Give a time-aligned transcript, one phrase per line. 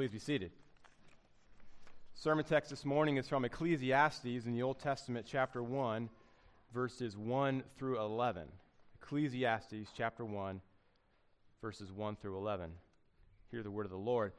[0.00, 0.52] Please be seated.
[2.14, 6.08] Sermon text this morning is from Ecclesiastes in the Old Testament, chapter 1,
[6.72, 8.44] verses 1 through 11.
[9.02, 10.62] Ecclesiastes, chapter 1,
[11.60, 12.70] verses 1 through 11.
[13.50, 14.32] Hear the word of the Lord.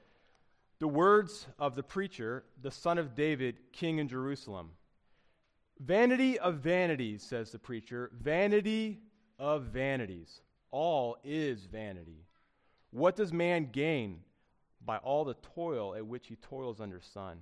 [0.80, 4.72] The words of the preacher, the son of David, king in Jerusalem.
[5.80, 8.98] Vanity of vanities, says the preacher, vanity
[9.38, 10.42] of vanities.
[10.72, 12.26] All is vanity.
[12.90, 14.22] What does man gain?
[14.86, 17.40] By all the toil at which he toils under sun.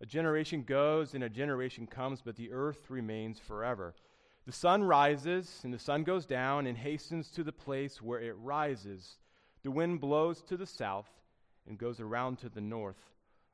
[0.00, 3.94] A generation goes and a generation comes, but the earth remains forever.
[4.46, 8.34] The sun rises and the sun goes down and hastens to the place where it
[8.38, 9.18] rises.
[9.62, 11.10] The wind blows to the south
[11.68, 12.96] and goes around to the north.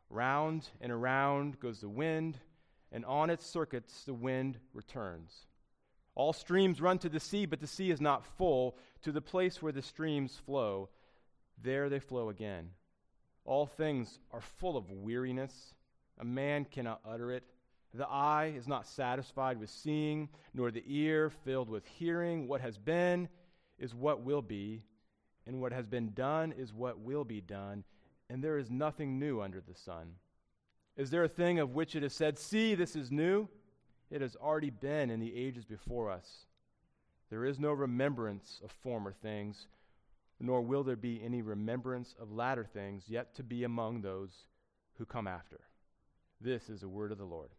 [0.09, 2.39] Round and around goes the wind,
[2.93, 5.47] and on its circuits the wind returns.
[6.15, 8.79] All streams run to the sea, but the sea is not full.
[9.03, 10.89] To the place where the streams flow,
[11.63, 12.71] there they flow again.
[13.47, 15.75] All things are full of weariness.
[16.19, 17.45] A man cannot utter it.
[17.95, 22.49] The eye is not satisfied with seeing, nor the ear filled with hearing.
[22.49, 23.29] What has been
[23.79, 24.83] is what will be,
[25.47, 27.85] and what has been done is what will be done,
[28.29, 30.15] and there is nothing new under the sun.
[30.97, 33.49] Is there a thing of which it is said, See, this is new?
[34.11, 36.47] It has already been in the ages before us.
[37.31, 39.67] There is no remembrance of former things
[40.41, 44.31] nor will there be any remembrance of latter things yet to be among those
[44.99, 45.61] who come after.
[46.41, 47.51] This is the word of the Lord.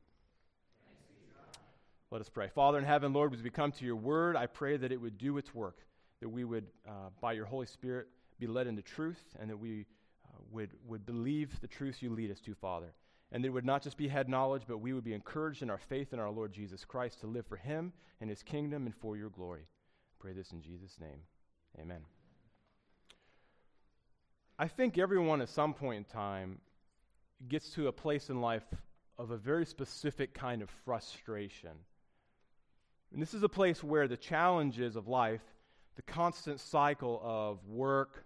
[2.09, 2.49] Let us pray.
[2.53, 5.17] Father in heaven, Lord, as we come to your word, I pray that it would
[5.17, 5.79] do its work,
[6.21, 8.07] that we would, uh, by your Holy Spirit,
[8.39, 9.85] be led into truth, and that we
[10.25, 12.93] uh, would, would believe the truths you lead us to, Father.
[13.31, 15.69] And that it would not just be head knowledge, but we would be encouraged in
[15.69, 18.95] our faith in our Lord Jesus Christ to live for him and his kingdom and
[18.95, 19.63] for your glory.
[19.63, 21.19] I pray this in Jesus' name.
[21.77, 22.16] Amen.
[24.59, 26.59] I think everyone at some point in time
[27.47, 28.63] gets to a place in life
[29.19, 31.71] of a very specific kind of frustration.
[33.13, 35.41] And this is a place where the challenges of life,
[35.95, 38.25] the constant cycle of work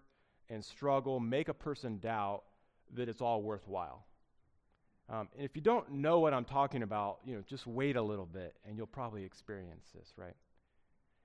[0.49, 2.43] and struggle, make a person doubt
[2.93, 4.05] that it's all worthwhile.
[5.09, 8.01] Um, and if you don't know what I'm talking about, you know, just wait a
[8.01, 10.35] little bit and you'll probably experience this, right?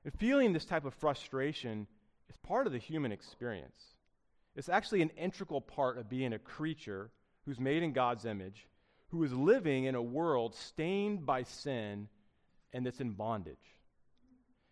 [0.04, 1.86] And feeling this type of frustration
[2.28, 3.95] is part of the human experience.
[4.56, 7.10] It's actually an integral part of being a creature
[7.44, 8.66] who's made in God's image,
[9.08, 12.08] who is living in a world stained by sin
[12.72, 13.56] and that's in bondage.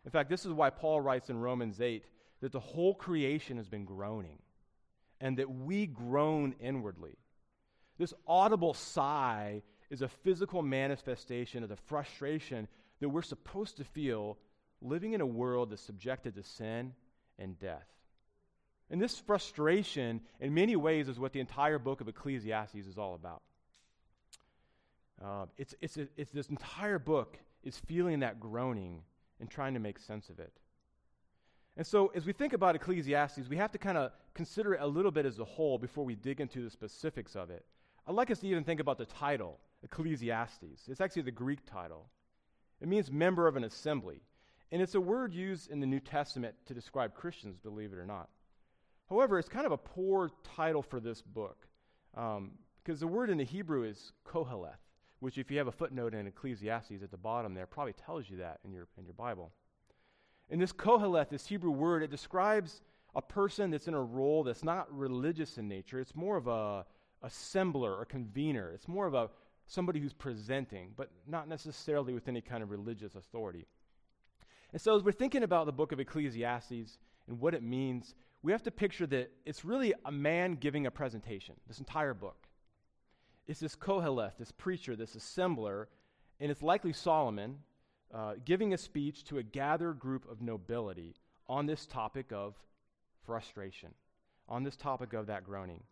[0.05, 2.05] In fact, this is why Paul writes in Romans 8
[2.41, 4.39] that the whole creation has been groaning
[5.21, 7.17] and that we groan inwardly.
[7.99, 12.69] This audible sigh is a physical manifestation of the frustration
[13.01, 14.39] that we're supposed to feel
[14.83, 16.93] living in a world that's subjected to sin
[17.39, 17.87] and death.
[18.91, 23.15] And this frustration, in many ways, is what the entire book of Ecclesiastes is all
[23.15, 23.43] about.
[25.23, 29.03] Uh, it's, it's, it's this entire book is feeling that groaning
[29.41, 30.53] and trying to make sense of it.
[31.77, 34.87] And so, as we think about Ecclesiastes, we have to kind of consider it a
[34.87, 37.65] little bit as a whole before we dig into the specifics of it.
[38.07, 40.89] I'd like us to even think about the title, Ecclesiastes.
[40.89, 42.07] It's actually the Greek title.
[42.81, 44.21] It means member of an assembly.
[44.71, 48.07] And it's a word used in the New Testament to describe Christians, believe it or
[48.07, 48.29] not.
[49.09, 51.67] However, it's kind of a poor title for this book
[52.17, 54.81] um, because the word in the Hebrew is koheleth,
[55.21, 58.39] which, if you have a footnote in Ecclesiastes at the bottom there, probably tells you
[58.39, 59.53] that in your, in your Bible.
[60.51, 62.83] In this koheleth, this Hebrew word, it describes
[63.15, 66.01] a person that's in a role that's not religious in nature.
[66.01, 66.85] It's more of a
[67.25, 68.73] assembler or convener.
[68.73, 69.31] It's more of a
[69.67, 73.67] somebody who's presenting, but not necessarily with any kind of religious authority.
[74.73, 76.99] And so, as we're thinking about the book of Ecclesiastes
[77.29, 78.15] and what it means,
[78.45, 82.47] we have to picture that it's really a man giving a presentation, this entire book.
[83.47, 85.87] It's this Koheleth, this preacher, this assembler,
[86.39, 87.57] and it's likely Solomon
[88.13, 91.15] uh, giving a speech to a gathered group of nobility
[91.49, 92.55] on this topic of
[93.25, 93.95] frustration,
[94.47, 95.83] on this topic of that groaning.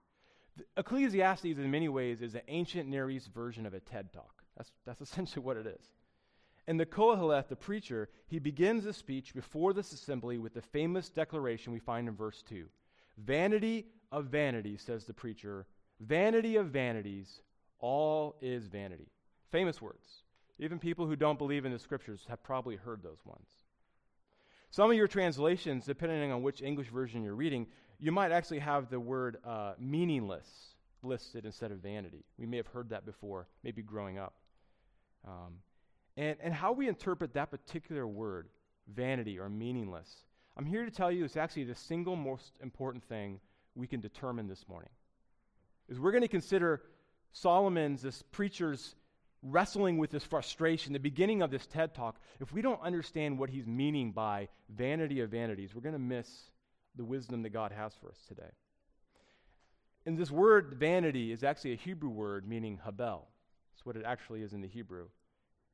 [0.58, 4.42] The Ecclesiastes, in many ways, is an ancient Near East version of a TED talk.
[4.58, 5.86] That's, that's essentially what it is.
[6.66, 11.08] And the Koheleth, the preacher, he begins the speech before this assembly with the famous
[11.08, 12.66] declaration we find in verse 2.
[13.18, 15.66] Vanity of vanities, says the preacher,
[16.00, 17.42] vanity of vanities,
[17.80, 19.08] all is vanity.
[19.50, 20.22] Famous words.
[20.58, 23.48] Even people who don't believe in the scriptures have probably heard those ones.
[24.70, 27.66] Some of your translations, depending on which English version you're reading,
[27.98, 30.46] you might actually have the word uh, meaningless
[31.02, 32.24] listed instead of vanity.
[32.38, 34.34] We may have heard that before, maybe growing up.
[35.26, 35.54] Um,
[36.16, 38.48] and, and how we interpret that particular word,
[38.92, 40.08] vanity or meaningless,
[40.56, 43.40] I'm here to tell you it's actually the single most important thing
[43.74, 44.90] we can determine this morning.
[45.88, 46.82] is we're going to consider
[47.32, 48.94] Solomon's, this preacher's
[49.42, 52.20] wrestling with this frustration, the beginning of this TED talk.
[52.40, 56.28] If we don't understand what he's meaning by vanity of vanities, we're going to miss
[56.96, 58.50] the wisdom that God has for us today.
[60.04, 63.22] And this word vanity is actually a Hebrew word meaning habel.
[63.72, 65.06] That's what it actually is in the Hebrew.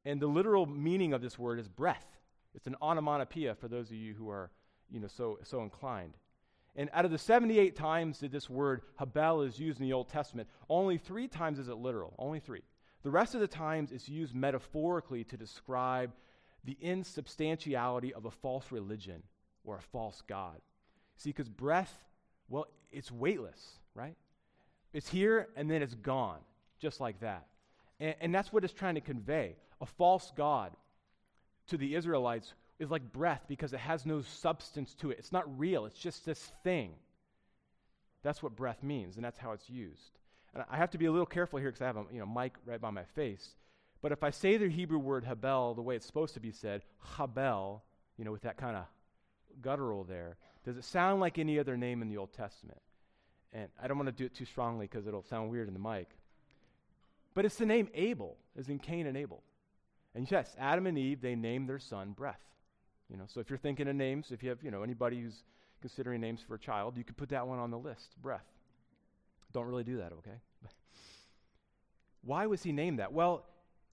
[0.08, 2.06] And the literal meaning of this word is breath.
[2.54, 4.50] It's an onomatopoeia for those of you who are,
[4.90, 6.14] you know, so, so inclined.
[6.76, 10.08] And out of the 78 times that this word habel is used in the Old
[10.08, 12.14] Testament, only three times is it literal.
[12.18, 12.62] Only three.
[13.02, 16.10] The rest of the times it's used metaphorically to describe
[16.64, 19.22] the insubstantiality of a false religion
[19.62, 20.56] or a false God.
[21.18, 21.92] See, because breath,
[22.48, 24.16] well, it's weightless, right?
[24.94, 26.40] It's here and then it's gone,
[26.80, 27.46] just like that.
[28.00, 29.56] And, and that's what it's trying to convey.
[29.80, 30.72] A false God
[31.68, 35.18] to the Israelites is like breath because it has no substance to it.
[35.18, 36.92] It's not real, it's just this thing.
[38.22, 40.18] That's what breath means, and that's how it's used.
[40.54, 42.26] And I have to be a little careful here because I have a you know,
[42.26, 43.54] mic right by my face.
[44.00, 46.82] But if I say the Hebrew word habel the way it's supposed to be said,
[47.16, 47.80] habel,
[48.16, 48.84] you know, with that kind of
[49.60, 52.80] guttural there, does it sound like any other name in the Old Testament?
[53.52, 55.80] And I don't want to do it too strongly because it'll sound weird in the
[55.80, 56.08] mic.
[57.34, 59.42] But it's the name Abel, as in Cain and Abel.
[60.14, 62.40] And yes, Adam and Eve, they named their son Breath.
[63.10, 65.44] You know, so if you're thinking of names, if you have, you know, anybody who's
[65.80, 68.44] considering names for a child, you could put that one on the list, Breath.
[69.52, 70.40] Don't really do that, okay?
[72.22, 73.12] Why was he named that?
[73.12, 73.46] Well,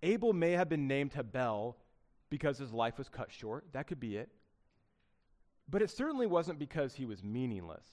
[0.03, 1.75] Abel may have been named Habel
[2.29, 3.65] because his life was cut short.
[3.71, 4.29] That could be it.
[5.69, 7.85] But it certainly wasn't because he was meaningless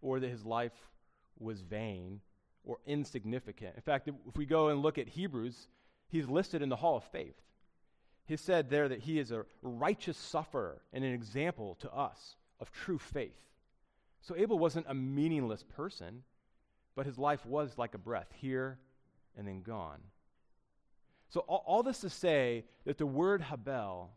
[0.00, 0.72] or that his life
[1.38, 2.20] was vain
[2.64, 3.74] or insignificant.
[3.76, 5.68] In fact, if we go and look at Hebrews,
[6.08, 7.34] he's listed in the Hall of Faith.
[8.26, 12.70] He said there that he is a righteous sufferer and an example to us of
[12.70, 13.40] true faith.
[14.20, 16.22] So Abel wasn't a meaningless person,
[16.94, 18.78] but his life was like a breath, here
[19.36, 20.00] and then gone.
[21.28, 24.08] So, all, all this to say that the word Habel,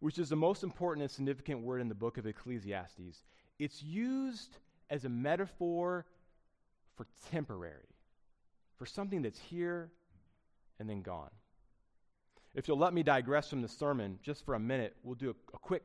[0.00, 3.22] which is the most important and significant word in the book of Ecclesiastes,
[3.58, 4.58] it's used
[4.90, 6.04] as a metaphor
[6.96, 7.94] for temporary,
[8.76, 9.90] for something that's here
[10.78, 11.30] and then gone.
[12.56, 15.54] If you'll let me digress from the sermon just for a minute, we'll do a,
[15.54, 15.84] a quick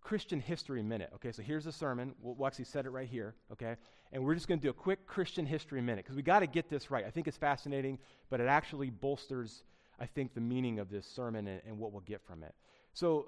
[0.00, 1.10] Christian history minute.
[1.16, 2.14] Okay, so here's the sermon.
[2.20, 3.34] We'll, we'll actually set it right here.
[3.50, 3.74] Okay,
[4.12, 6.46] and we're just going to do a quick Christian history minute because we got to
[6.46, 7.04] get this right.
[7.04, 7.98] I think it's fascinating,
[8.30, 9.64] but it actually bolsters,
[9.98, 12.54] I think, the meaning of this sermon and, and what we'll get from it.
[12.94, 13.26] So,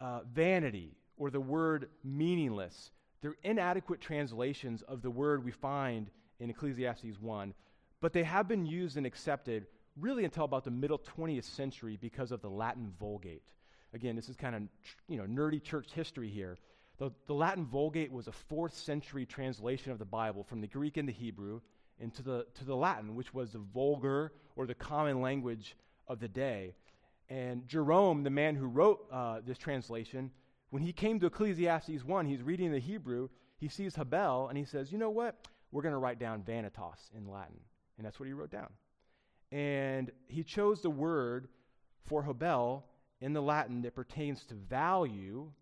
[0.00, 6.08] uh, vanity or the word meaningless, they're inadequate translations of the word we find
[6.38, 7.54] in Ecclesiastes 1,
[8.00, 9.66] but they have been used and accepted
[9.98, 13.42] really until about the middle 20th century because of the Latin Vulgate.
[13.94, 14.62] Again, this is kind of
[15.08, 16.58] you know nerdy church history here.
[16.98, 20.96] The, the Latin Vulgate was a fourth century translation of the Bible from the Greek
[20.98, 21.60] into Hebrew
[22.02, 25.76] into the, to the Latin, which was the vulgar or the common language
[26.08, 26.74] of the day.
[27.30, 30.30] And Jerome, the man who wrote uh, this translation,
[30.70, 33.28] when he came to Ecclesiastes 1, he's reading the Hebrew,
[33.58, 35.46] he sees Habel, and he says, You know what?
[35.70, 37.60] We're going to write down vanitas in Latin.
[37.96, 38.68] And that's what he wrote down.
[39.52, 41.48] And he chose the word
[42.06, 42.82] for Habel
[43.20, 45.52] in the Latin that pertains to value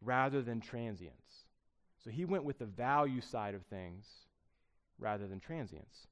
[0.00, 1.44] rather than transience.
[2.02, 4.06] So he went with the value side of things
[4.98, 6.08] rather than transience.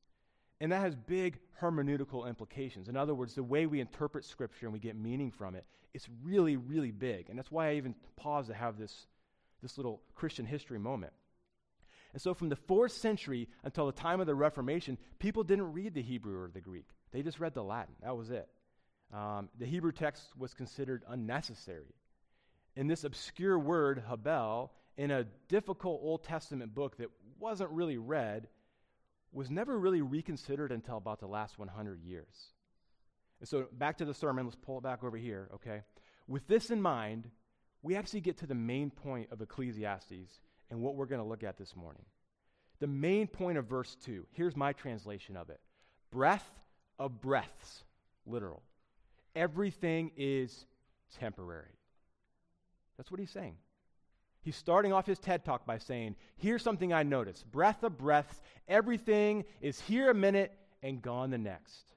[0.60, 2.88] And that has big hermeneutical implications.
[2.88, 6.08] In other words, the way we interpret Scripture and we get meaning from it, it's
[6.22, 7.28] really, really big.
[7.28, 9.06] And that's why I even pause to have this,
[9.62, 11.12] this little Christian history moment.
[12.12, 15.94] And so, from the fourth century until the time of the Reformation, people didn't read
[15.94, 16.86] the Hebrew or the Greek.
[17.14, 17.94] They just read the Latin.
[18.02, 18.48] That was it.
[19.12, 21.94] Um, the Hebrew text was considered unnecessary.
[22.76, 27.06] And this obscure word, Habel, in a difficult Old Testament book that
[27.38, 28.48] wasn't really read,
[29.32, 32.50] was never really reconsidered until about the last 100 years.
[33.38, 35.82] And so, back to the sermon, let's pull it back over here, okay?
[36.26, 37.30] With this in mind,
[37.82, 41.44] we actually get to the main point of Ecclesiastes and what we're going to look
[41.44, 42.04] at this morning.
[42.80, 45.60] The main point of verse 2, here's my translation of it
[46.10, 46.48] breath
[46.98, 47.84] of breaths,
[48.26, 48.62] literal
[49.34, 50.66] everything is
[51.18, 51.78] temporary.
[52.96, 53.56] That's what he's saying.
[54.42, 58.40] He's starting off his TED talk by saying, Here's something I noticed breath of breaths,
[58.68, 61.92] everything is here a minute and gone the next.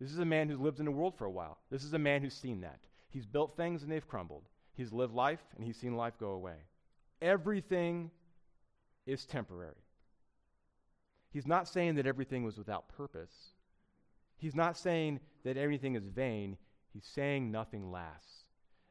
[0.00, 1.58] This is a man who's lived in the world for a while.
[1.70, 2.78] This is a man who's seen that.
[3.08, 4.44] He's built things and they've crumbled.
[4.74, 6.54] He's lived life and he's seen life go away.
[7.20, 8.12] Everything
[9.06, 9.74] is temporary.
[11.32, 13.32] He's not saying that everything was without purpose.
[14.38, 16.56] He's not saying that everything is vain.
[16.92, 18.44] He's saying nothing lasts.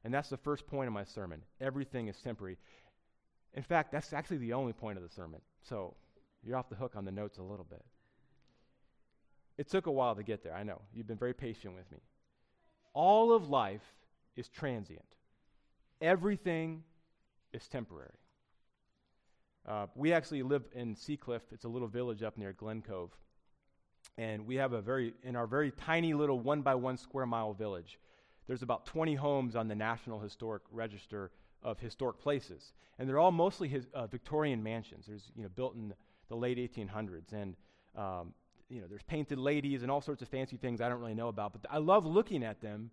[0.03, 1.41] And that's the first point of my sermon.
[1.59, 2.57] Everything is temporary.
[3.53, 5.41] In fact, that's actually the only point of the sermon.
[5.63, 5.95] So
[6.43, 7.83] you're off the hook on the notes a little bit.
[9.57, 10.81] It took a while to get there, I know.
[10.93, 11.97] You've been very patient with me.
[12.93, 13.81] All of life
[14.35, 15.05] is transient,
[15.99, 16.83] everything
[17.53, 18.11] is temporary.
[19.67, 21.41] Uh, we actually live in Sea Cliff.
[21.51, 23.11] It's a little village up near Glen Cove.
[24.17, 27.53] And we have a very, in our very tiny little one by one square mile
[27.53, 27.99] village,
[28.47, 31.31] there's about 20 homes on the National Historic Register
[31.61, 32.73] of Historic Places.
[32.97, 35.05] And they're all mostly his, uh, Victorian mansions.
[35.05, 35.93] There's, you know, built in
[36.29, 37.31] the late 1800s.
[37.33, 37.55] And,
[37.95, 38.33] um,
[38.69, 41.27] you know, there's painted ladies and all sorts of fancy things I don't really know
[41.27, 41.53] about.
[41.53, 42.89] But I love looking at them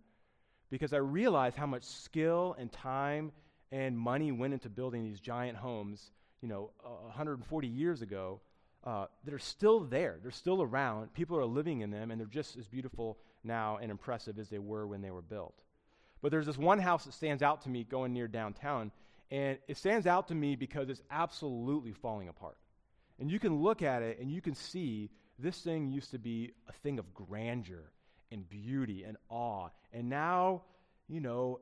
[0.69, 3.31] because I realize how much skill and time
[3.71, 8.41] and money went into building these giant homes, you know, uh, 140 years ago
[8.85, 10.17] uh, that are still there.
[10.21, 11.13] They're still around.
[11.13, 14.59] People are living in them, and they're just as beautiful now and impressive as they
[14.59, 15.55] were when they were built.
[16.21, 18.91] But there's this one house that stands out to me going near downtown,
[19.31, 22.57] and it stands out to me because it's absolutely falling apart.
[23.19, 26.51] And you can look at it and you can see this thing used to be
[26.67, 27.91] a thing of grandeur
[28.31, 29.69] and beauty and awe.
[29.93, 30.63] And now,
[31.07, 31.61] you know,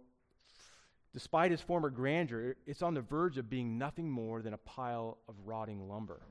[1.14, 5.20] despite its former grandeur, it's on the verge of being nothing more than a pile
[5.28, 6.22] of rotting lumber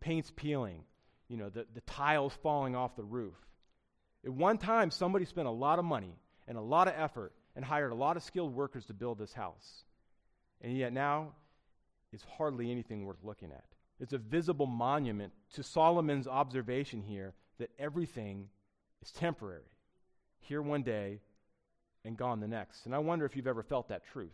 [0.00, 0.84] paint's peeling,
[1.28, 3.34] you know, the, the tiles falling off the roof.
[4.24, 7.64] At one time, somebody spent a lot of money and a lot of effort and
[7.64, 9.84] hired a lot of skilled workers to build this house.
[10.60, 11.32] And yet now,
[12.12, 13.64] it's hardly anything worth looking at.
[13.98, 18.48] It's a visible monument to Solomon's observation here that everything
[19.02, 19.70] is temporary.
[20.40, 21.20] Here one day
[22.04, 22.86] and gone the next.
[22.86, 24.32] And I wonder if you've ever felt that truth.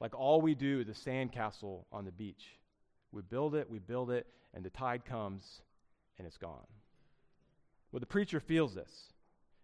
[0.00, 2.44] Like all we do is a sandcastle on the beach.
[3.12, 5.62] We build it, we build it, and the tide comes
[6.18, 6.66] and it's gone.
[7.92, 9.12] Well, the preacher feels this.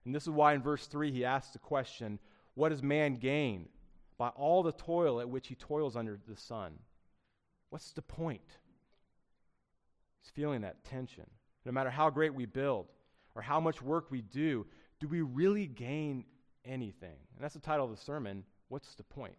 [0.04, 2.18] And this is why in verse 3 he asks the question
[2.54, 3.68] What does man gain
[4.18, 6.72] by all the toil at which he toils under the sun?
[7.70, 8.58] What's the point?
[10.22, 11.26] He's feeling that tension.
[11.64, 12.86] No matter how great we build
[13.34, 14.66] or how much work we do,
[15.00, 16.24] do we really gain
[16.64, 17.18] anything?
[17.34, 18.44] And that's the title of the sermon.
[18.68, 19.36] What's the point?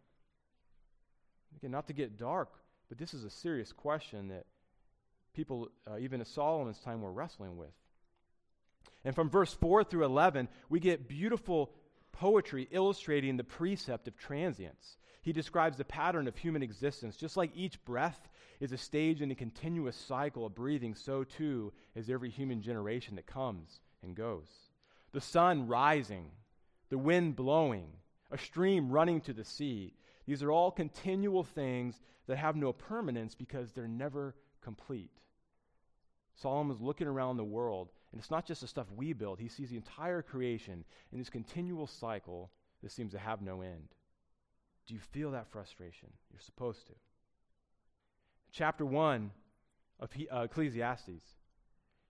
[1.55, 2.49] Again, not to get dark,
[2.89, 4.46] but this is a serious question that
[5.34, 7.74] people, uh, even at Solomon's time, were wrestling with.
[9.03, 11.72] And from verse 4 through 11, we get beautiful
[12.12, 14.98] poetry illustrating the precept of transience.
[15.22, 17.17] He describes the pattern of human existence.
[17.17, 18.29] Just like each breath
[18.60, 23.15] is a stage in a continuous cycle of breathing, so too is every human generation
[23.15, 24.48] that comes and goes.
[25.12, 26.32] The sun rising,
[26.89, 27.88] the wind blowing,
[28.32, 29.94] a stream running to the sea.
[30.27, 35.12] These are all continual things that have no permanence because they're never complete.
[36.36, 39.39] Solomon's looking around the world, and it's not just the stuff we build.
[39.39, 42.51] He sees the entire creation in this continual cycle
[42.84, 43.88] that seems to have no end.
[44.86, 46.10] Do you feel that frustration?
[46.31, 46.93] You're supposed to.
[48.51, 49.31] Chapter 1
[50.00, 51.24] of uh, Ecclesiastes.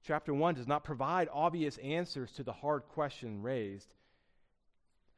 [0.06, 3.94] Chapter 1 does not provide obvious answers to the hard question raised.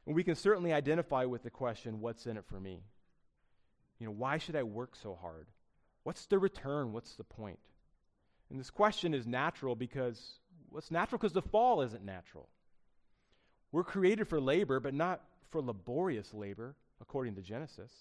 [0.06, 2.82] And we can certainly identify with the question, What's in it for me?
[4.00, 5.46] You know, why should I work so hard?
[6.02, 6.92] What's the return?
[6.92, 7.58] What's the point?
[8.50, 10.40] And this question is natural because
[10.70, 11.18] what's natural?
[11.18, 12.48] Because the fall isn't natural.
[13.70, 17.92] We're created for labor, but not for laborious labor, according to Genesis.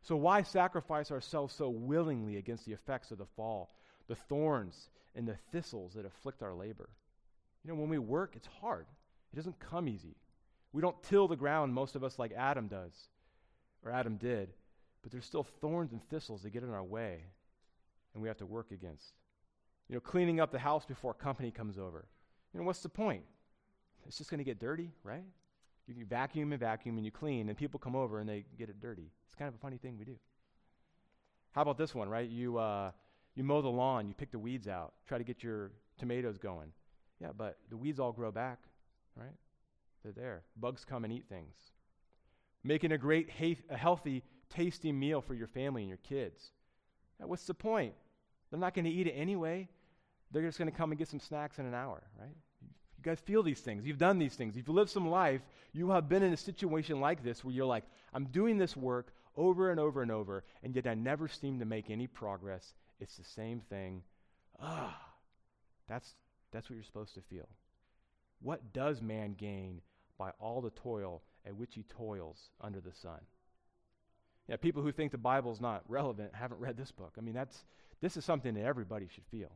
[0.00, 3.74] So why sacrifice ourselves so willingly against the effects of the fall,
[4.08, 6.88] the thorns and the thistles that afflict our labor?
[7.64, 8.86] You know, when we work, it's hard.
[9.32, 10.16] It doesn't come easy.
[10.72, 12.92] We don't till the ground, most of us, like Adam does,
[13.84, 14.48] or Adam did
[15.02, 17.24] but there's still thorns and thistles that get in our way
[18.14, 19.14] and we have to work against.
[19.88, 22.06] You know, cleaning up the house before company comes over.
[22.52, 23.22] You know, what's the point?
[24.06, 25.24] It's just going to get dirty, right?
[25.86, 28.80] You vacuum and vacuum and you clean, and people come over and they get it
[28.80, 29.10] dirty.
[29.26, 30.16] It's kind of a funny thing we do.
[31.52, 32.28] How about this one, right?
[32.28, 32.92] You, uh,
[33.34, 36.72] you mow the lawn, you pick the weeds out, try to get your tomatoes going.
[37.20, 38.58] Yeah, but the weeds all grow back,
[39.16, 39.34] right?
[40.02, 40.42] They're there.
[40.56, 41.54] Bugs come and eat things.
[42.64, 43.28] Making a great,
[43.68, 44.22] a healthy
[44.54, 46.50] tasty meal for your family and your kids.
[47.18, 47.94] What's the point?
[48.50, 49.68] They're not going to eat it anyway.
[50.30, 52.34] They're just going to come and get some snacks in an hour, right?
[52.62, 53.84] You guys feel these things.
[53.84, 54.56] You've done these things.
[54.56, 55.40] You've lived some life.
[55.72, 59.12] You have been in a situation like this where you're like, I'm doing this work
[59.36, 62.74] over and over and over, and yet I never seem to make any progress.
[63.00, 64.02] It's the same thing.
[64.60, 64.98] Ah,
[65.88, 66.14] that's,
[66.52, 67.48] that's what you're supposed to feel.
[68.40, 69.80] What does man gain
[70.18, 73.20] by all the toil at which he toils under the sun?
[74.48, 77.14] Yeah, people who think the Bible is not relevant haven't read this book.
[77.16, 77.64] I mean, that's,
[78.00, 79.50] this is something that everybody should feel.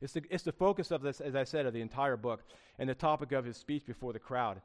[0.00, 2.42] It's the, it's the focus of this, as I said, of the entire book
[2.78, 4.60] and the topic of his speech before the crowd.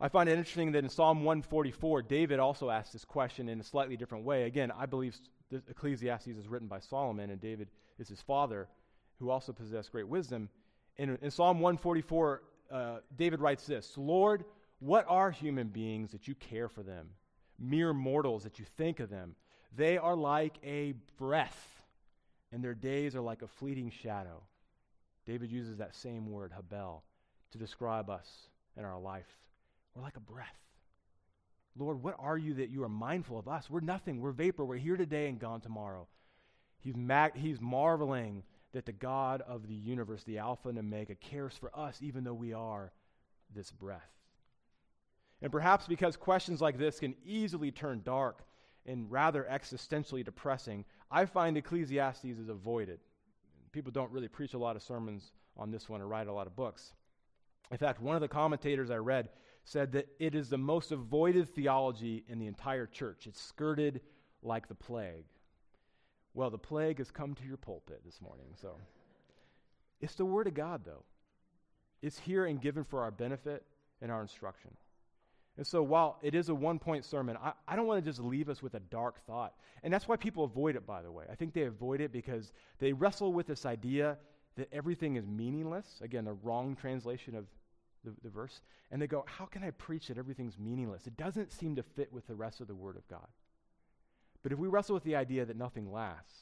[0.00, 3.64] I find it interesting that in Psalm 144, David also asks this question in a
[3.64, 4.44] slightly different way.
[4.44, 5.16] Again, I believe
[5.50, 8.68] Ecclesiastes is written by Solomon, and David is his father,
[9.18, 10.48] who also possessed great wisdom.
[10.98, 14.44] In, in Psalm 144, uh, David writes this Lord,
[14.80, 17.08] what are human beings that you care for them?
[17.58, 19.34] Mere mortals that you think of them.
[19.74, 21.82] They are like a breath,
[22.52, 24.42] and their days are like a fleeting shadow.
[25.26, 27.02] David uses that same word, habel,
[27.50, 28.28] to describe us
[28.76, 29.26] and our life.
[29.94, 30.58] We're like a breath.
[31.78, 33.68] Lord, what are you that you are mindful of us?
[33.68, 34.20] We're nothing.
[34.20, 34.64] We're vapor.
[34.64, 36.06] We're here today and gone tomorrow.
[36.80, 41.54] He's, mag- he's marveling that the God of the universe, the Alpha and Omega, cares
[41.54, 42.92] for us even though we are
[43.54, 44.10] this breath.
[45.42, 48.44] And perhaps because questions like this can easily turn dark
[48.86, 53.00] and rather existentially depressing, I find Ecclesiastes is avoided.
[53.72, 56.46] People don't really preach a lot of sermons on this one or write a lot
[56.46, 56.92] of books.
[57.70, 59.28] In fact, one of the commentators I read
[59.64, 63.26] said that it is the most avoided theology in the entire church.
[63.26, 64.00] It's skirted
[64.42, 65.24] like the plague.
[66.34, 68.76] Well, the plague has come to your pulpit this morning, so.
[70.00, 71.02] It's the Word of God, though.
[72.02, 73.64] It's here and given for our benefit
[74.00, 74.70] and our instruction.
[75.56, 78.20] And so, while it is a one point sermon, I, I don't want to just
[78.20, 79.54] leave us with a dark thought.
[79.82, 81.24] And that's why people avoid it, by the way.
[81.30, 84.18] I think they avoid it because they wrestle with this idea
[84.56, 85.86] that everything is meaningless.
[86.02, 87.46] Again, a wrong translation of
[88.04, 88.60] the, the verse.
[88.90, 91.06] And they go, How can I preach that everything's meaningless?
[91.06, 93.28] It doesn't seem to fit with the rest of the Word of God.
[94.42, 96.38] But if we wrestle with the idea that nothing lasts,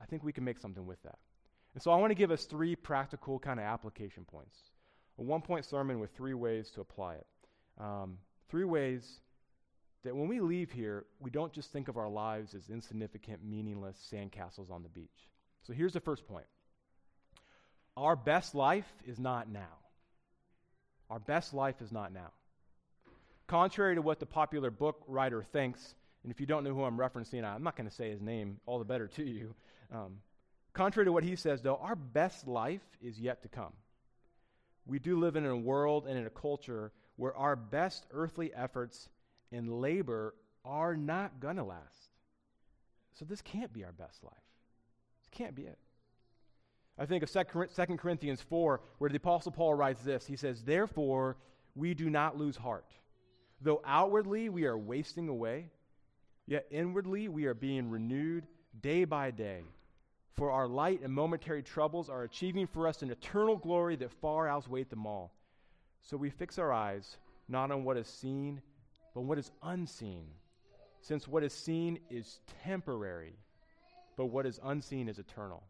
[0.00, 1.18] I think we can make something with that.
[1.74, 4.56] And so I want to give us three practical kind of application points.
[5.18, 7.26] A one point sermon with three ways to apply it.
[7.78, 8.18] Um,
[8.48, 9.20] three ways
[10.04, 13.96] that when we leave here, we don't just think of our lives as insignificant, meaningless
[14.12, 15.28] sandcastles on the beach.
[15.62, 16.46] So here's the first point
[17.96, 19.78] Our best life is not now.
[21.10, 22.30] Our best life is not now.
[23.46, 26.98] Contrary to what the popular book writer thinks, and if you don't know who I'm
[26.98, 29.54] referencing, I'm not going to say his name, all the better to you.
[29.92, 30.18] Um,
[30.74, 33.72] contrary to what he says, though, our best life is yet to come.
[34.86, 39.10] We do live in a world and in a culture where our best earthly efforts
[39.52, 42.08] and labor are not going to last.
[43.18, 44.32] So this can't be our best life.
[45.20, 45.78] This can't be it.
[46.96, 50.26] I think of 2 Corinthians 4, where the Apostle Paul writes this.
[50.26, 51.36] He says, Therefore,
[51.74, 52.86] we do not lose heart.
[53.60, 55.66] Though outwardly we are wasting away,
[56.46, 58.46] yet inwardly we are being renewed
[58.80, 59.62] day by day.
[60.34, 64.46] For our light and momentary troubles are achieving for us an eternal glory that far
[64.46, 65.32] outweighs them all.
[66.02, 67.16] So we fix our eyes
[67.48, 68.60] not on what is seen,
[69.14, 70.26] but what is unseen.
[71.00, 73.34] Since what is seen is temporary,
[74.16, 75.62] but what is unseen is eternal.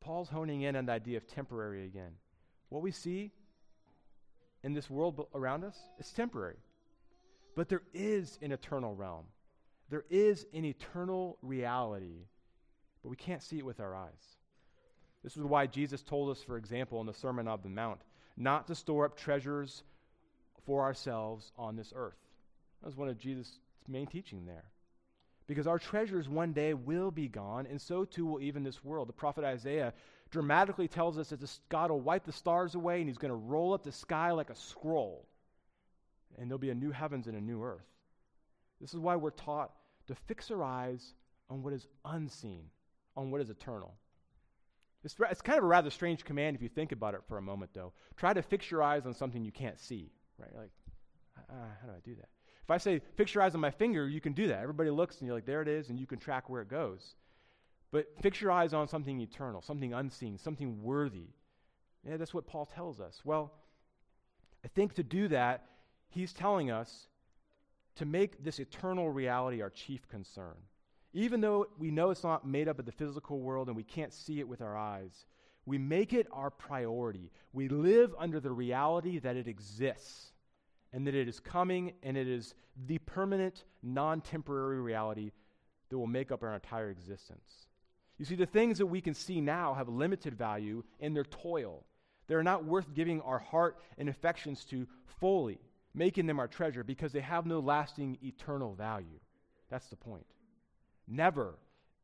[0.00, 2.12] Paul's honing in on the idea of temporary again.
[2.68, 3.32] What we see
[4.62, 6.56] in this world around us is temporary.
[7.56, 9.26] But there is an eternal realm.
[9.90, 12.26] There is an eternal reality,
[13.02, 14.38] but we can't see it with our eyes.
[15.22, 18.00] This is why Jesus told us, for example, in the Sermon on the Mount,
[18.36, 19.82] not to store up treasures
[20.66, 22.18] for ourselves on this earth.
[22.80, 24.64] That was one of Jesus' main teaching there.
[25.46, 29.08] Because our treasures one day will be gone, and so too will even this world.
[29.08, 29.92] The prophet Isaiah
[30.30, 33.74] dramatically tells us that God will wipe the stars away and he's going to roll
[33.74, 35.28] up the sky like a scroll.
[36.38, 37.86] And there'll be a new heavens and a new earth.
[38.80, 39.70] This is why we're taught
[40.08, 41.14] to fix our eyes
[41.48, 42.64] on what is unseen,
[43.16, 43.94] on what is eternal.
[45.04, 47.42] It's, it's kind of a rather strange command if you think about it for a
[47.42, 47.92] moment, though.
[48.16, 50.48] Try to fix your eyes on something you can't see, right?
[50.52, 50.70] You're like,
[51.50, 52.28] uh, how do I do that?
[52.62, 54.62] If I say, fix your eyes on my finger, you can do that.
[54.62, 57.14] Everybody looks and you're like, there it is, and you can track where it goes.
[57.90, 61.28] But fix your eyes on something eternal, something unseen, something worthy.
[62.08, 63.20] Yeah, that's what Paul tells us.
[63.24, 63.52] Well,
[64.64, 65.66] I think to do that,
[66.08, 67.08] he's telling us
[67.96, 70.56] to make this eternal reality our chief concern.
[71.14, 74.12] Even though we know it's not made up of the physical world and we can't
[74.12, 75.26] see it with our eyes,
[75.64, 77.30] we make it our priority.
[77.52, 80.32] We live under the reality that it exists
[80.92, 82.54] and that it is coming and it is
[82.86, 85.30] the permanent, non temporary reality
[85.88, 87.68] that will make up our entire existence.
[88.18, 91.84] You see, the things that we can see now have limited value in their toil.
[92.26, 94.86] They're not worth giving our heart and affections to
[95.20, 95.60] fully,
[95.94, 99.20] making them our treasure because they have no lasting eternal value.
[99.70, 100.26] That's the point.
[101.06, 101.54] Never,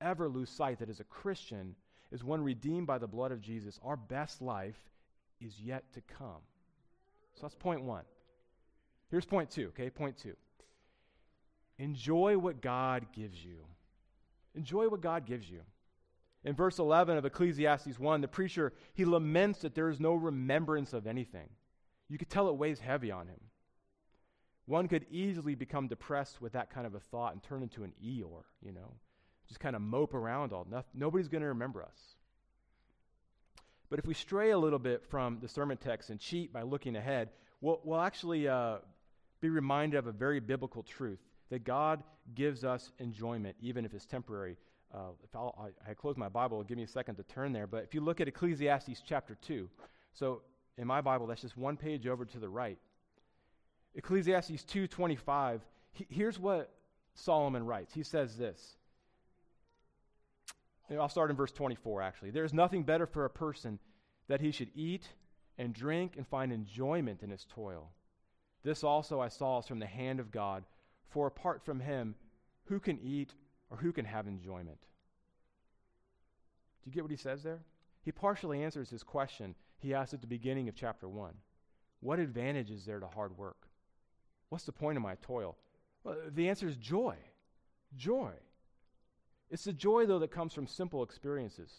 [0.01, 1.75] ever lose sight that as a Christian,
[2.13, 4.79] as one redeemed by the blood of Jesus, our best life
[5.41, 6.43] is yet to come.
[7.35, 8.05] So that's point one.
[9.11, 9.91] Here's point two, okay?
[9.91, 10.37] Point two.
[11.79, 13.65] Enjoy what God gives you.
[14.55, 15.61] Enjoy what God gives you.
[16.45, 20.93] In verse 11 of Ecclesiastes 1, the preacher, he laments that there is no remembrance
[20.93, 21.49] of anything.
[22.09, 23.41] You could tell it weighs heavy on him.
[24.67, 27.93] One could easily become depressed with that kind of a thought and turn into an
[28.05, 28.93] Eeyore, you know,
[29.49, 30.67] just kind of mope around all.
[30.71, 31.99] No, nobody's going to remember us.
[33.89, 36.95] But if we stray a little bit from the sermon text and cheat by looking
[36.95, 38.77] ahead, we'll, we'll actually uh,
[39.41, 41.19] be reminded of a very biblical truth
[41.51, 42.03] that God
[42.35, 44.57] gives us enjoyment, even if it's temporary.
[44.95, 47.67] Uh, if I'll, I, I close my Bible, give me a second to turn there.
[47.67, 49.69] But if you look at Ecclesiastes chapter 2,
[50.13, 50.43] so
[50.79, 52.79] in my Bible, that's just one page over to the right.
[53.95, 55.61] Ecclesiastes 2.25,
[55.93, 56.73] he, here's what
[57.15, 57.93] Solomon writes.
[57.93, 58.77] He says this.
[60.91, 62.31] I'll start in verse 24, actually.
[62.31, 63.79] There is nothing better for a person
[64.29, 65.07] that he should eat
[65.59, 67.91] and drink and find enjoyment in his toil.
[68.63, 70.65] This also I saw is from the hand of God,
[71.09, 72.15] for apart from him,
[72.65, 73.35] who can eat
[73.71, 74.79] or who can have enjoyment?
[76.83, 77.61] Do you get what he says there?
[78.03, 81.33] He partially answers his question he asked at the beginning of chapter 1.
[82.01, 83.70] What advantage is there to hard work?
[84.51, 85.57] What's the point of my toil?
[86.05, 87.17] Well, the answer is joy.
[87.97, 88.33] Joy.
[89.51, 91.73] It's the joy, though, that comes from simple experiences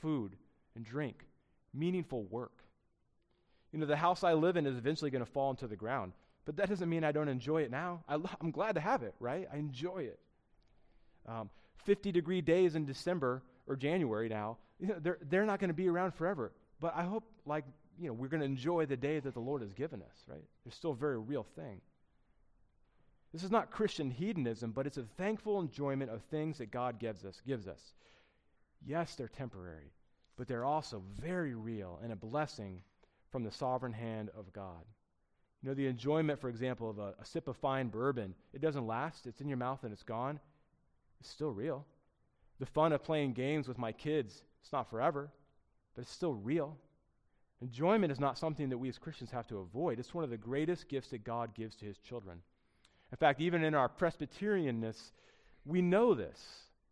[0.00, 0.36] food
[0.74, 1.24] and drink,
[1.72, 2.62] meaningful work.
[3.72, 6.12] You know, the house I live in is eventually going to fall into the ground,
[6.44, 8.04] but that doesn't mean I don't enjoy it now.
[8.08, 9.48] I am glad to have it, right?
[9.52, 10.18] I enjoy it.
[11.26, 11.50] Um,
[11.84, 15.74] 50 degree days in December or January now, you know, they're, they're not going to
[15.74, 16.52] be around forever.
[16.80, 17.64] But I hope, like,
[17.98, 20.44] you know, we're going to enjoy the day that the Lord has given us, right?
[20.64, 21.80] They're still a very real thing.
[23.36, 27.22] This is not Christian hedonism, but it's a thankful enjoyment of things that God gives
[27.22, 27.42] us.
[27.46, 27.92] Gives us.
[28.82, 29.92] Yes, they're temporary,
[30.38, 32.80] but they're also very real and a blessing
[33.30, 34.86] from the sovereign hand of God.
[35.62, 38.86] You know, the enjoyment, for example, of a, a sip of fine bourbon, it doesn't
[38.86, 39.26] last.
[39.26, 40.40] It's in your mouth and it's gone.
[41.20, 41.84] It's still real.
[42.58, 45.30] The fun of playing games with my kids, it's not forever,
[45.94, 46.78] but it's still real.
[47.60, 49.98] Enjoyment is not something that we as Christians have to avoid.
[49.98, 52.40] It's one of the greatest gifts that God gives to his children.
[53.16, 55.12] In fact, even in our Presbyterianness,
[55.64, 56.38] we know this,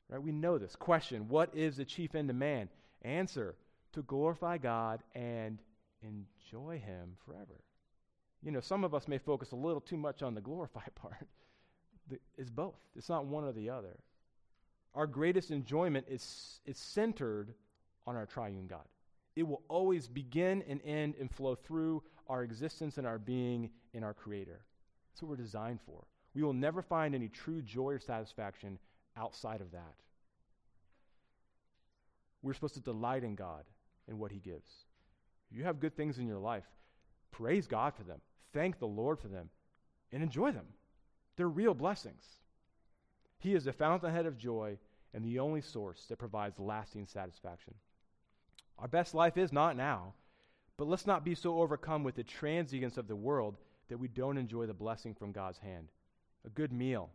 [0.09, 0.23] right?
[0.23, 0.75] We know this.
[0.75, 2.71] Question What is the chief end of man?
[3.03, 3.57] Answer
[3.93, 5.61] To glorify God and
[6.03, 7.61] enjoy Him forever.
[8.43, 11.29] You know, some of us may focus a little too much on the glorify part.
[12.39, 13.99] It's both, it's not one or the other.
[14.95, 17.53] Our greatest enjoyment is, is centered
[18.07, 18.89] on our triune God.
[19.37, 24.03] It will always begin and end and flow through our existence and our being in
[24.03, 24.65] our Creator.
[25.13, 26.07] That's what we're designed for.
[26.35, 28.79] We will never find any true joy or satisfaction
[29.17, 29.95] outside of that.
[32.43, 33.65] We're supposed to delight in God
[34.09, 34.69] and what He gives.
[35.51, 36.65] If you have good things in your life,
[37.31, 38.21] praise God for them,
[38.53, 39.49] thank the Lord for them,
[40.13, 40.67] and enjoy them.
[41.37, 42.25] They're real blessings.
[43.39, 44.79] He is the fountainhead of joy
[45.13, 47.75] and the only source that provides lasting satisfaction.
[48.79, 50.15] Our best life is not now,
[50.77, 53.57] but let's not be so overcome with the transience of the world
[53.89, 55.89] that we don't enjoy the blessing from God's hand.
[56.47, 57.11] A good meal,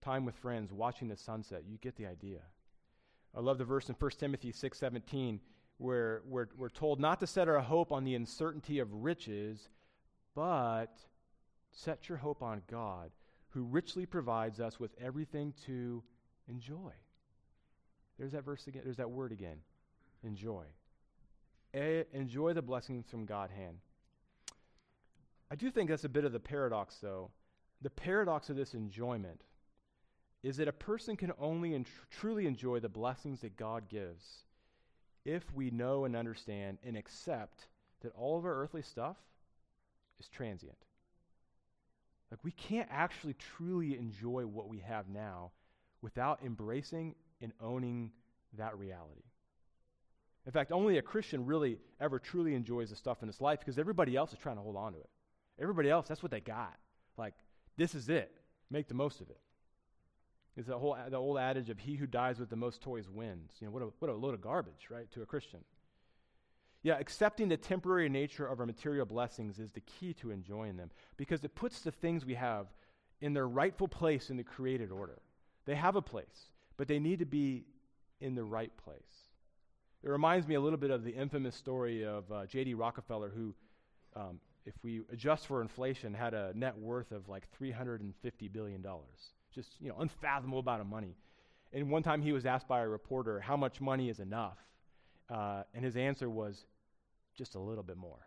[0.00, 1.64] time with friends, watching the sunset.
[1.68, 2.40] You get the idea.
[3.34, 5.40] I love the verse in 1 Timothy 6:17
[5.78, 9.68] where we're, we're told not to set our hope on the uncertainty of riches,
[10.34, 10.96] but
[11.72, 13.10] set your hope on God,
[13.48, 16.02] who richly provides us with everything to
[16.48, 16.92] enjoy.
[18.18, 18.82] There's that verse again.
[18.84, 19.56] There's that word again.
[20.22, 20.64] Enjoy.
[21.74, 23.78] A- enjoy the blessings from God's hand.
[25.50, 27.30] I do think that's a bit of the paradox, though.
[27.82, 29.40] The paradox of this enjoyment
[30.42, 34.44] is that a person can only and tr- truly enjoy the blessings that God gives
[35.24, 37.66] if we know and understand and accept
[38.02, 39.16] that all of our earthly stuff
[40.18, 40.78] is transient.
[42.30, 45.52] Like, we can't actually truly enjoy what we have now
[46.00, 48.10] without embracing and owning
[48.56, 49.22] that reality.
[50.46, 53.78] In fact, only a Christian really ever truly enjoys the stuff in his life because
[53.78, 55.10] everybody else is trying to hold on to it.
[55.60, 56.74] Everybody else, that's what they got.
[57.16, 57.34] Like,
[57.76, 58.32] this is it.
[58.70, 59.38] Make the most of it.
[60.56, 63.52] It's the whole the old adage of he who dies with the most toys wins.
[63.60, 65.60] You know, what a, what a load of garbage, right, to a Christian.
[66.82, 70.90] Yeah, accepting the temporary nature of our material blessings is the key to enjoying them
[71.16, 72.66] because it puts the things we have
[73.20, 75.20] in their rightful place in the created order.
[75.64, 77.64] They have a place, but they need to be
[78.20, 79.00] in the right place.
[80.02, 82.74] It reminds me a little bit of the infamous story of uh, J.D.
[82.74, 83.54] Rockefeller, who
[84.16, 88.10] um, if we adjust for inflation, had a net worth of like $350
[88.52, 88.84] billion.
[89.54, 91.16] Just, you know, unfathomable amount of money.
[91.72, 94.58] And one time he was asked by a reporter, how much money is enough?
[95.30, 96.64] Uh, and his answer was,
[97.34, 98.26] just a little bit more.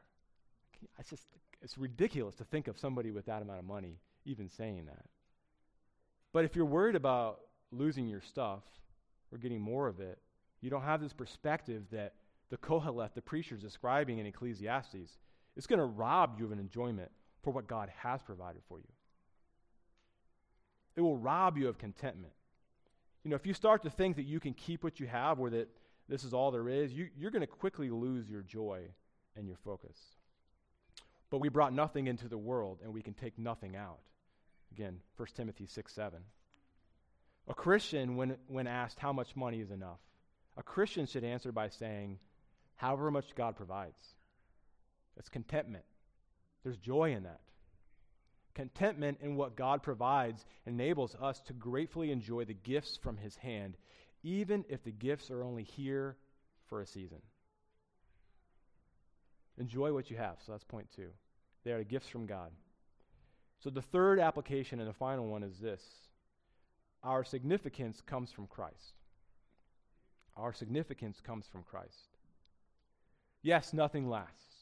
[1.00, 1.28] It's just,
[1.62, 5.06] it's ridiculous to think of somebody with that amount of money even saying that.
[6.34, 7.40] But if you're worried about
[7.72, 8.64] losing your stuff
[9.32, 10.20] or getting more of it,
[10.62, 12.14] you don't have this perspective that
[12.50, 15.18] the Koheleth, the preacher, is describing in Ecclesiastes
[15.56, 17.12] it's going to rob you of an enjoyment
[17.44, 18.88] for what God has provided for you.
[20.96, 22.34] It will rob you of contentment.
[23.24, 25.50] You know, if you start to think that you can keep what you have or
[25.50, 25.68] that
[26.08, 28.82] this is all there is, you, you're going to quickly lose your joy
[29.36, 29.98] and your focus.
[31.30, 34.00] But we brought nothing into the world, and we can take nothing out.
[34.72, 36.20] Again, 1 Timothy 6 7.
[37.48, 40.00] A Christian, when, when asked how much money is enough,
[40.58, 42.20] a Christian should answer by saying,
[42.76, 44.15] however much God provides.
[45.16, 45.86] That's contentment.
[46.64, 47.42] There's joy in that.
[48.54, 53.76] Contentment in what God provides enables us to gratefully enjoy the gifts from His hand,
[54.24, 56.16] even if the gifts are only here
[56.68, 57.22] for a season.
[59.58, 60.38] Enjoy what you have.
[60.46, 61.10] So that's point two.
[61.64, 62.52] They are gifts from God.
[63.60, 65.82] So the third application and the final one is this
[67.04, 68.94] our significance comes from Christ.
[70.36, 72.18] Our significance comes from Christ.
[73.42, 74.55] Yes, nothing lasts.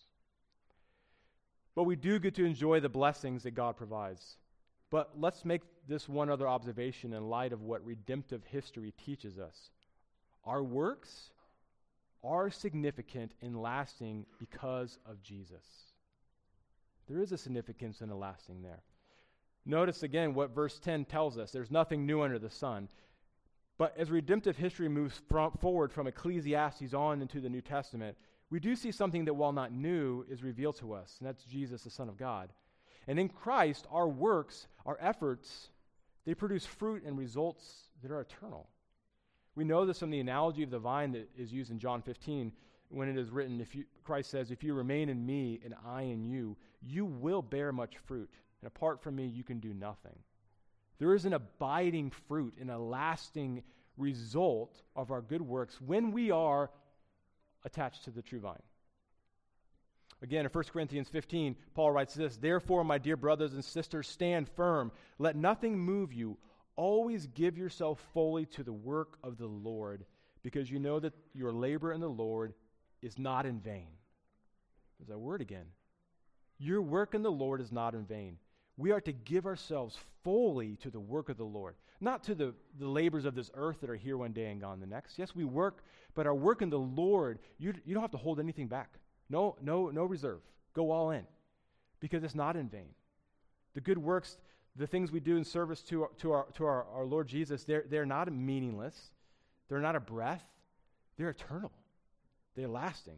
[1.76, 4.38] But we do get to enjoy the blessings that God provides.
[4.92, 9.72] But let's make this one other observation in light of what redemptive history teaches us.
[10.46, 11.32] Our works
[12.24, 15.66] are significant and lasting because of Jesus.
[17.10, 18.84] There is a significance in the lasting there.
[19.66, 22.88] Notice again what verse 10 tells us there's nothing new under the sun.
[23.78, 25.22] But as redemptive history moves
[25.60, 28.18] forward from Ecclesiastes on into the New Testament,
[28.54, 31.82] we do see something that, while not new, is revealed to us, and that's Jesus,
[31.82, 32.52] the Son of God.
[33.08, 35.70] And in Christ, our works, our efforts,
[36.24, 38.70] they produce fruit and results that are eternal.
[39.56, 42.52] We know this from the analogy of the vine that is used in John 15
[42.90, 46.04] when it is written, if you, Christ says, If you remain in me and I
[46.04, 48.30] in you, you will bear much fruit.
[48.62, 50.20] And apart from me, you can do nothing.
[51.00, 53.64] There is an abiding fruit and a lasting
[53.98, 56.70] result of our good works when we are
[57.66, 58.62] attached to the true vine.
[60.22, 64.48] Again, in 1 Corinthians 15, Paul writes this Therefore, my dear brothers and sisters, stand
[64.50, 64.92] firm.
[65.20, 66.38] Let nothing move you.
[66.76, 70.06] Always give yourself fully to the work of the Lord,
[70.42, 72.54] because you know that your labor in the Lord
[73.02, 73.90] is not in vain.
[74.98, 75.66] There's that word again.
[76.58, 78.38] Your work in the Lord is not in vain.
[78.78, 82.54] We are to give ourselves fully to the work of the Lord, not to the,
[82.80, 85.20] the labors of this earth that are here one day and gone the next.
[85.20, 85.84] Yes, we work,
[86.16, 88.90] but our work in the Lord, you, you don't have to hold anything back.
[89.30, 90.42] No, no, no reserve.
[90.74, 91.26] Go all in
[92.00, 92.90] because it's not in vain.
[93.76, 94.38] The good works,
[94.76, 97.86] the things we do in service to, to, our, to our, our Lord Jesus, they're,
[97.90, 99.12] they're not meaningless.
[99.70, 100.44] They're not a breath.
[101.18, 101.72] They're eternal.
[102.56, 103.18] They're lasting.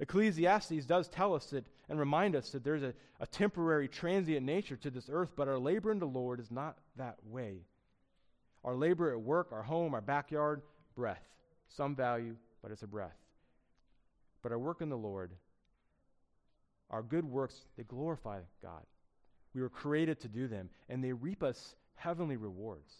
[0.00, 4.76] Ecclesiastes does tell us that and remind us that there's a, a temporary, transient nature
[4.76, 7.62] to this earth, but our labor in the Lord is not that way.
[8.64, 10.62] Our labor at work, our home, our backyard,
[10.94, 11.22] breath.
[11.68, 13.16] Some value, but it's a breath.
[14.42, 15.32] But our work in the Lord,
[16.90, 18.82] our good works, they glorify God.
[19.54, 22.92] We were created to do them, and they reap us heavenly rewards.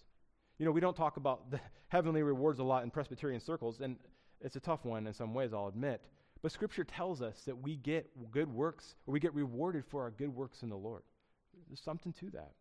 [0.58, 3.96] You know, we don't talk about the heavenly rewards a lot in Presbyterian circles, and
[4.40, 6.02] it's a tough one in some ways, I'll admit.
[6.42, 10.10] But Scripture tells us that we get good works, or we get rewarded for our
[10.10, 11.02] good works in the Lord.
[11.68, 12.52] There's something to that.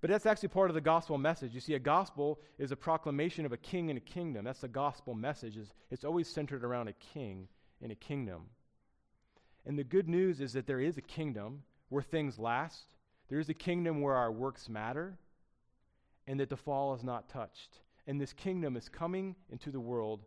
[0.00, 1.54] But that's actually part of the gospel message.
[1.54, 4.44] You see, a gospel is a proclamation of a king and a kingdom.
[4.44, 5.56] That's the gospel message.
[5.56, 7.48] Is it's always centered around a king
[7.82, 8.42] and a kingdom.
[9.66, 12.84] And the good news is that there is a kingdom where things last.
[13.30, 15.16] There is a kingdom where our works matter,
[16.26, 17.80] and that the fall is not touched.
[18.06, 20.26] And this kingdom is coming into the world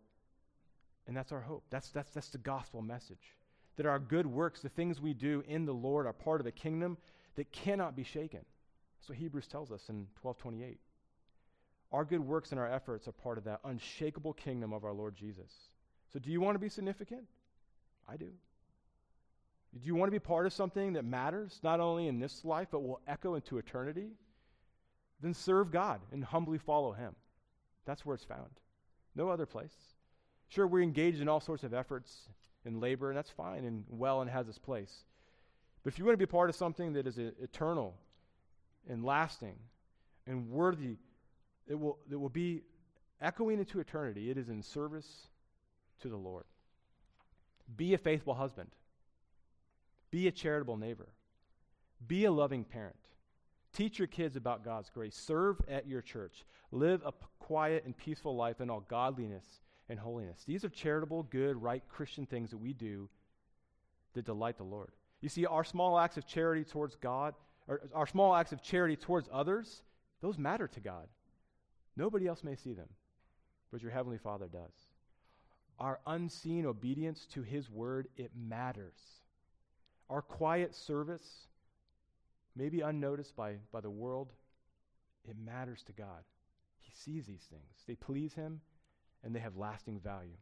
[1.07, 1.63] and that's our hope.
[1.69, 3.35] That's, that's, that's the gospel message.
[3.77, 6.51] That our good works, the things we do in the Lord, are part of a
[6.51, 6.97] kingdom
[7.35, 8.41] that cannot be shaken.
[8.99, 10.79] That's what Hebrews tells us in 1228.
[11.91, 15.15] Our good works and our efforts are part of that unshakable kingdom of our Lord
[15.15, 15.51] Jesus.
[16.11, 17.23] So, do you want to be significant?
[18.09, 18.29] I do.
[19.73, 22.69] Do you want to be part of something that matters, not only in this life,
[22.71, 24.09] but will echo into eternity?
[25.21, 27.15] Then serve God and humbly follow Him.
[27.85, 28.49] That's where it's found.
[29.15, 29.73] No other place.
[30.49, 32.29] Sure, we're engaged in all sorts of efforts
[32.65, 35.03] and labor, and that's fine and well and has its place.
[35.83, 37.95] But if you want to be part of something that is eternal
[38.89, 39.55] and lasting
[40.25, 40.97] and worthy,
[41.67, 42.63] it will, it will be
[43.21, 44.29] echoing into eternity.
[44.29, 45.27] It is in service
[46.01, 46.45] to the Lord.
[47.75, 48.69] Be a faithful husband.
[50.11, 51.09] Be a charitable neighbor.
[52.05, 52.95] Be a loving parent.
[53.73, 55.15] Teach your kids about God's grace.
[55.15, 56.45] Serve at your church.
[56.71, 59.45] Live a p- quiet and peaceful life in all godliness
[59.89, 60.43] and holiness.
[60.45, 63.09] These are charitable, good, right Christian things that we do
[64.13, 64.91] that delight the Lord.
[65.21, 67.33] You see, our small acts of charity towards God,
[67.67, 69.83] or our small acts of charity towards others,
[70.21, 71.07] those matter to God.
[71.95, 72.89] Nobody else may see them,
[73.71, 74.73] but your Heavenly Father does.
[75.79, 78.99] Our unseen obedience to His word, it matters.
[80.09, 81.47] Our quiet service,
[82.55, 84.31] maybe unnoticed by, by the world,
[85.27, 86.23] it matters to God.
[86.79, 87.83] He sees these things.
[87.87, 88.61] They please Him,
[89.27, 90.37] and they have lasting value.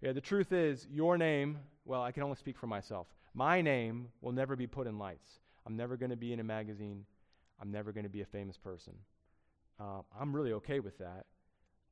[0.00, 3.06] Yeah, the truth is, your name, well, I can only speak for myself.
[3.34, 5.40] My name will never be put in lights.
[5.66, 7.04] I'm never going to be in a magazine.
[7.60, 8.94] I'm never going to be a famous person.
[9.78, 11.26] Uh, I'm really okay with that.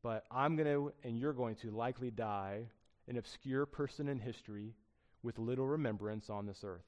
[0.02, 2.62] But I'm going to, and you're going to likely die
[3.07, 4.74] an obscure person in history
[5.22, 6.87] with little remembrance on this earth.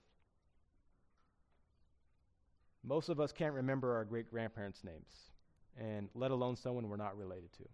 [2.82, 5.12] Most of us can't remember our great grandparents' names,
[5.78, 7.64] and let alone someone we're not related to.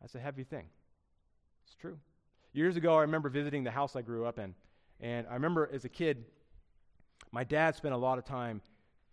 [0.00, 0.66] That's a heavy thing.
[1.66, 1.98] It's true.
[2.52, 4.54] Years ago, I remember visiting the house I grew up in,
[5.00, 6.24] and I remember as a kid,
[7.32, 8.60] my dad spent a lot of time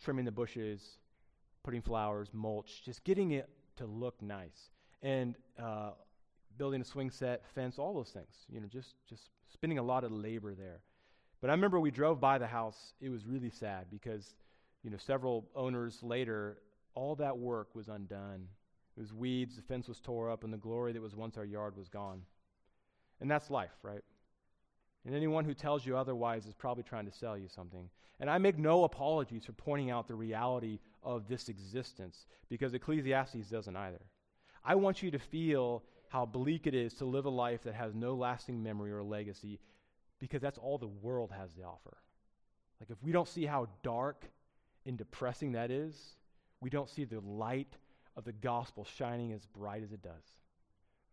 [0.04, 0.98] trimming the bushes,
[1.64, 4.70] putting flowers, mulch, just getting it to look nice,
[5.02, 5.92] and uh,
[6.58, 8.46] building a swing set, fence, all those things.
[8.50, 10.82] You know, just just spending a lot of labor there.
[11.42, 12.94] But I remember we drove by the house.
[13.02, 14.36] It was really sad because,
[14.84, 16.58] you know, several owners later,
[16.94, 18.48] all that work was undone.
[18.98, 21.46] It was weeds, the fence was tore up, and the glory that was once our
[21.46, 22.22] yard was gone.
[23.20, 24.04] And that's life, right?
[25.06, 27.90] And anyone who tells you otherwise is probably trying to sell you something.
[28.20, 33.50] And I make no apologies for pointing out the reality of this existence because Ecclesiastes
[33.50, 34.02] doesn't either.
[34.64, 37.96] I want you to feel how bleak it is to live a life that has
[37.96, 39.60] no lasting memory or legacy
[40.20, 41.98] because that's all the world has to offer.
[42.80, 44.26] Like, if we don't see how dark
[44.86, 45.96] and depressing that is,
[46.60, 47.76] we don't see the light
[48.16, 50.24] of the gospel shining as bright as it does.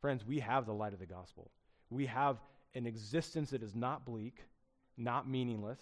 [0.01, 1.51] Friends, we have the light of the gospel.
[1.91, 2.39] We have
[2.75, 4.45] an existence that is not bleak,
[4.97, 5.81] not meaningless.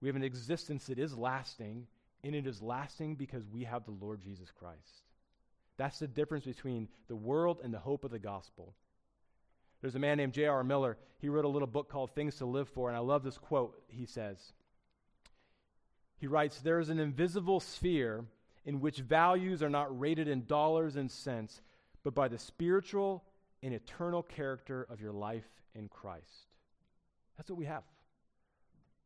[0.00, 1.86] We have an existence that is lasting,
[2.24, 5.04] and it is lasting because we have the Lord Jesus Christ.
[5.76, 8.74] That's the difference between the world and the hope of the gospel.
[9.80, 10.62] There's a man named J.R.
[10.62, 10.98] Miller.
[11.18, 13.82] He wrote a little book called Things to Live For, and I love this quote
[13.88, 14.52] he says.
[16.18, 18.24] He writes There is an invisible sphere
[18.64, 21.62] in which values are not rated in dollars and cents,
[22.02, 23.24] but by the spiritual
[23.62, 26.46] and eternal character of your life in Christ.
[27.36, 27.84] That's what we have.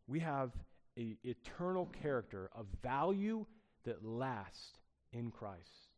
[0.07, 0.53] We have
[0.97, 3.47] an eternal character of value
[3.85, 4.79] that lasts
[5.13, 5.89] in Christ.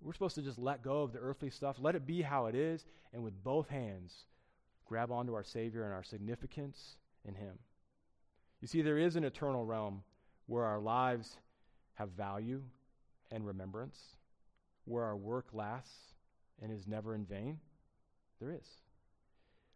[0.00, 2.54] We're supposed to just let go of the earthly stuff, let it be how it
[2.54, 4.26] is, and with both hands,
[4.86, 7.58] grab onto our Savior and our significance in Him.
[8.60, 10.02] You see, there is an eternal realm
[10.46, 11.38] where our lives
[11.94, 12.62] have value
[13.30, 13.98] and remembrance,
[14.84, 16.14] where our work lasts
[16.62, 17.58] and is never in vain.
[18.40, 18.66] There is.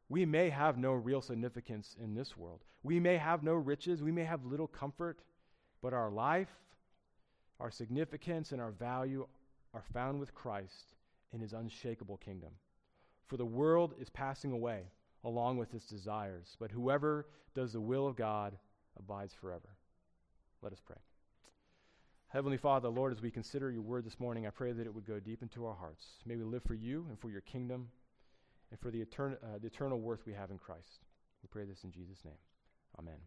[0.09, 2.61] We may have no real significance in this world.
[2.83, 4.03] We may have no riches.
[4.03, 5.21] We may have little comfort.
[5.83, 6.51] But our life,
[7.59, 9.27] our significance, and our value
[9.73, 10.95] are found with Christ
[11.33, 12.51] in his unshakable kingdom.
[13.29, 14.83] For the world is passing away
[15.25, 18.59] along with its desires, but whoever does the will of God
[18.99, 19.69] abides forever.
[20.63, 20.97] Let us pray.
[22.31, 25.05] Heavenly Father, Lord, as we consider your word this morning, I pray that it would
[25.05, 26.05] go deep into our hearts.
[26.25, 27.89] May we live for you and for your kingdom
[28.71, 31.07] and for the, etern- uh, the eternal worth we have in Christ.
[31.43, 32.39] We pray this in Jesus' name.
[33.01, 33.19] Amen.